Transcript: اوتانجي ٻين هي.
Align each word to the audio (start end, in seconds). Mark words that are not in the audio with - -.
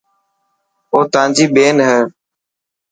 اوتانجي 0.93 1.45
ٻين 1.53 1.77
هي. 1.87 1.99